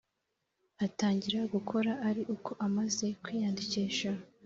[0.85, 4.09] Atangira gukora ari uko amaze kwiyandikisha